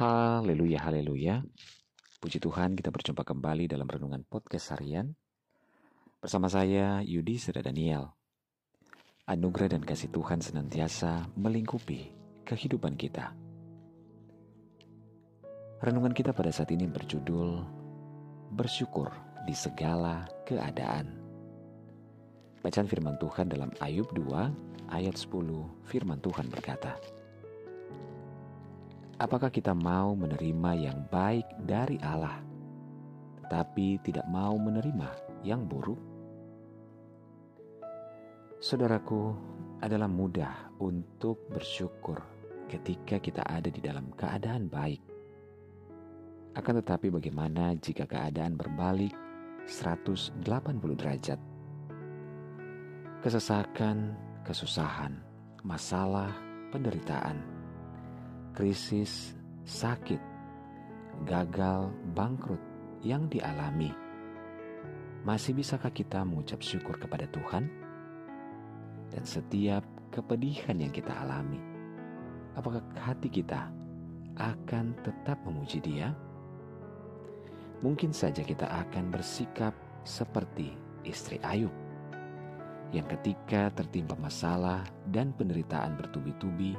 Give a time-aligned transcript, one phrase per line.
[0.00, 1.44] Haleluya, haleluya.
[2.24, 5.12] Puji Tuhan kita berjumpa kembali dalam Renungan Podcast Harian.
[6.24, 8.08] Bersama saya Yudi Seda Daniel.
[9.28, 12.16] Anugerah dan kasih Tuhan senantiasa melingkupi
[12.48, 13.36] kehidupan kita.
[15.84, 17.60] Renungan kita pada saat ini berjudul
[18.56, 19.12] Bersyukur
[19.44, 21.12] di segala keadaan.
[22.64, 25.28] Bacaan firman Tuhan dalam Ayub 2 ayat 10
[25.84, 26.96] firman Tuhan berkata,
[29.20, 32.40] Apakah kita mau menerima yang baik dari Allah,
[33.44, 35.12] tetapi tidak mau menerima
[35.44, 36.00] yang buruk?
[38.64, 39.36] Saudaraku,
[39.84, 42.16] adalah mudah untuk bersyukur
[42.72, 45.04] ketika kita ada di dalam keadaan baik.
[46.56, 49.12] Akan tetapi bagaimana jika keadaan berbalik
[49.68, 50.40] 180
[50.96, 51.36] derajat?
[53.20, 54.16] Kesesakan,
[54.48, 55.20] kesusahan,
[55.60, 56.32] masalah,
[56.72, 57.59] penderitaan,
[58.56, 60.20] krisis, sakit,
[61.24, 62.60] gagal, bangkrut
[63.00, 63.92] yang dialami,
[65.20, 67.68] masih bisakah kita mengucap syukur kepada Tuhan?
[69.10, 71.60] Dan setiap kepedihan yang kita alami,
[72.56, 73.68] apakah hati kita
[74.38, 76.14] akan tetap memuji Dia?
[77.84, 79.72] Mungkin saja kita akan bersikap
[80.04, 80.72] seperti
[81.04, 81.72] istri Ayub
[82.90, 86.74] yang ketika tertimpa masalah dan penderitaan bertubi-tubi,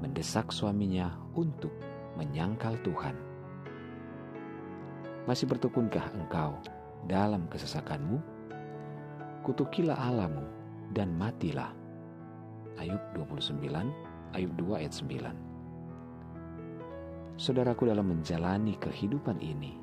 [0.00, 1.72] mendesak suaminya untuk
[2.16, 3.14] menyangkal Tuhan.
[5.28, 6.56] Masih bertekunkah engkau
[7.06, 8.20] dalam kesesakanmu?
[9.44, 10.42] Kutukilah alamu
[10.96, 11.72] dan matilah.
[12.80, 13.92] Ayub 29,
[14.32, 15.36] Ayub 2 ayat 9.
[17.40, 19.76] Saudaraku dalam menjalani kehidupan ini,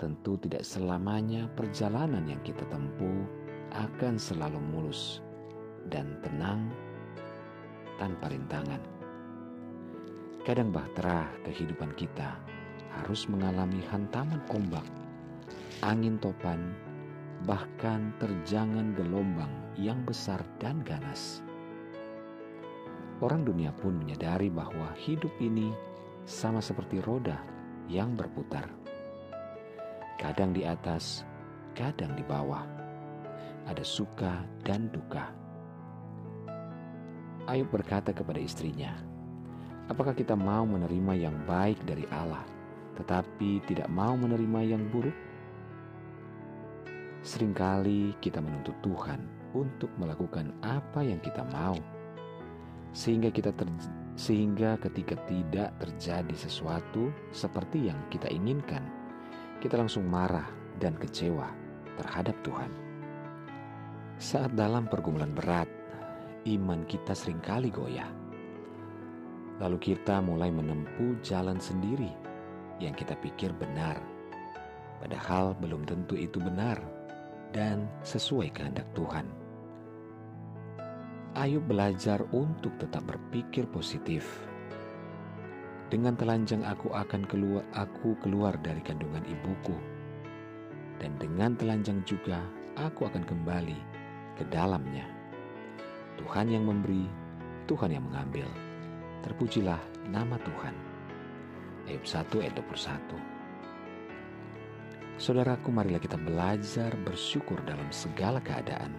[0.00, 3.24] tentu tidak selamanya perjalanan yang kita tempuh
[3.72, 5.20] akan selalu mulus
[5.92, 6.72] dan tenang
[7.96, 8.97] tanpa rintangan.
[10.48, 12.40] Kadang bahtera kehidupan kita
[12.96, 14.88] harus mengalami hantaman ombak,
[15.84, 16.72] angin topan,
[17.44, 21.44] bahkan terjangan gelombang yang besar dan ganas.
[23.20, 25.68] Orang dunia pun menyadari bahwa hidup ini
[26.24, 27.44] sama seperti roda
[27.84, 28.72] yang berputar.
[30.16, 31.28] Kadang di atas,
[31.76, 32.64] kadang di bawah.
[33.68, 35.28] Ada suka dan duka.
[37.44, 38.96] Ayub berkata kepada istrinya,
[39.88, 42.44] Apakah kita mau menerima yang baik dari Allah,
[43.00, 45.16] tetapi tidak mau menerima yang buruk?
[47.24, 49.24] Seringkali kita menuntut Tuhan
[49.56, 51.80] untuk melakukan apa yang kita mau,
[52.92, 53.64] sehingga kita ter,
[54.12, 58.84] sehingga ketika tidak terjadi sesuatu seperti yang kita inginkan,
[59.56, 61.48] kita langsung marah dan kecewa
[61.96, 62.68] terhadap Tuhan.
[64.20, 65.70] Saat dalam pergumulan berat,
[66.44, 68.27] iman kita sering kali goyah
[69.58, 72.14] Lalu kita mulai menempuh jalan sendiri
[72.78, 73.98] yang kita pikir benar,
[75.02, 76.78] padahal belum tentu itu benar
[77.50, 79.26] dan sesuai kehendak Tuhan.
[81.34, 84.26] Ayub belajar untuk tetap berpikir positif.
[85.88, 89.74] Dengan telanjang aku akan keluar aku keluar dari kandungan ibuku.
[90.98, 92.42] Dan dengan telanjang juga
[92.74, 93.78] aku akan kembali
[94.34, 95.06] ke dalamnya.
[96.18, 97.06] Tuhan yang memberi,
[97.70, 98.67] Tuhan yang mengambil.
[99.18, 100.74] Terpujilah nama Tuhan.
[101.90, 103.18] Ayub 1 ayat 21.
[105.18, 108.94] Saudaraku, marilah kita belajar bersyukur dalam segala keadaan.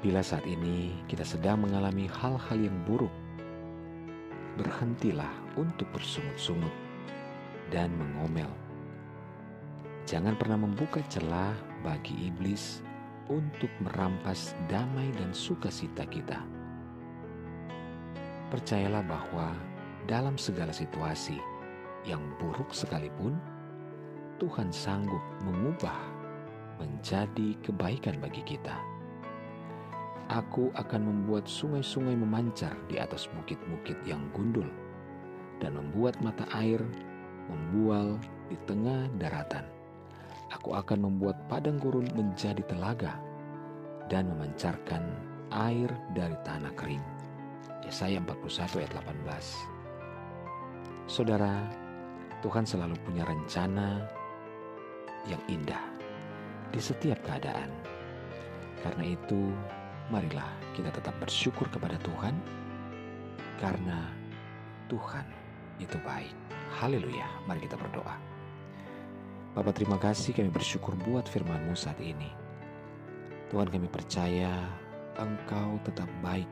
[0.00, 3.12] Bila saat ini kita sedang mengalami hal-hal yang buruk,
[4.56, 6.72] berhentilah untuk bersungut-sungut
[7.68, 8.48] dan mengomel.
[10.08, 11.52] Jangan pernah membuka celah
[11.84, 12.80] bagi iblis
[13.28, 16.61] untuk merampas damai dan sukacita kita
[18.52, 19.56] percayalah bahwa
[20.04, 21.40] dalam segala situasi
[22.04, 23.40] yang buruk sekalipun,
[24.36, 25.96] Tuhan sanggup mengubah
[26.76, 28.76] menjadi kebaikan bagi kita.
[30.28, 34.68] Aku akan membuat sungai-sungai memancar di atas bukit-bukit yang gundul
[35.64, 36.80] dan membuat mata air
[37.48, 38.20] membual
[38.52, 39.64] di tengah daratan.
[40.52, 43.16] Aku akan membuat padang gurun menjadi telaga
[44.12, 45.00] dan memancarkan
[45.52, 47.21] air dari tanah kering.
[47.82, 51.10] Yesaya 41 ayat 18.
[51.10, 51.66] Saudara,
[52.40, 54.06] Tuhan selalu punya rencana
[55.26, 55.82] yang indah
[56.70, 57.68] di setiap keadaan.
[58.82, 59.50] Karena itu,
[60.10, 62.34] marilah kita tetap bersyukur kepada Tuhan
[63.62, 64.10] karena
[64.90, 65.26] Tuhan
[65.78, 66.34] itu baik.
[66.82, 68.16] Haleluya, mari kita berdoa.
[69.52, 72.32] Bapak terima kasih kami bersyukur buat firman-Mu saat ini.
[73.52, 74.64] Tuhan kami percaya
[75.20, 76.48] Engkau tetap baik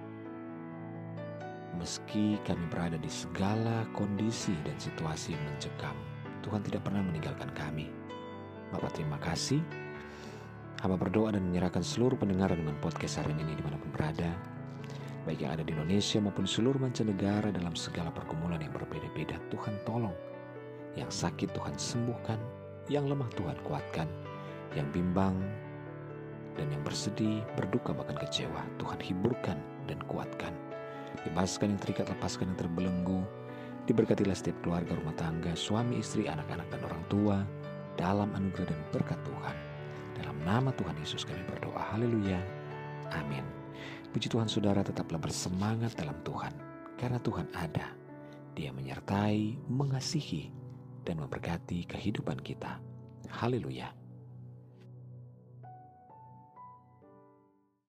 [1.81, 5.97] meski kami berada di segala kondisi dan situasi mencekam,
[6.45, 7.89] Tuhan tidak pernah meninggalkan kami.
[8.69, 9.65] Bapak terima kasih.
[10.85, 14.29] Hamba berdoa dan menyerahkan seluruh pendengar dengan podcast hari ini di mana pun berada,
[15.25, 19.41] baik yang ada di Indonesia maupun seluruh mancanegara dalam segala pergumulan yang berbeda-beda.
[19.49, 20.17] Tuhan tolong.
[20.97, 22.41] Yang sakit Tuhan sembuhkan,
[22.93, 24.09] yang lemah Tuhan kuatkan,
[24.77, 25.37] yang bimbang
[26.57, 30.70] dan yang bersedih, berduka bahkan kecewa, Tuhan hiburkan dan kuatkan.
[31.27, 33.23] Bebaskan yang terikat, lepaskan yang terbelenggu.
[33.85, 37.37] Diberkatilah setiap keluarga rumah tangga, suami, istri, anak-anak, dan orang tua
[37.99, 39.57] dalam anugerah dan berkat Tuhan.
[40.17, 41.97] Dalam nama Tuhan Yesus kami berdoa.
[41.97, 42.41] Haleluya.
[43.13, 43.45] Amin.
[44.11, 46.53] Puji Tuhan saudara tetaplah bersemangat dalam Tuhan.
[46.97, 47.93] Karena Tuhan ada.
[48.55, 50.53] Dia menyertai, mengasihi,
[51.07, 52.79] dan memberkati kehidupan kita.
[53.31, 54.00] Haleluya.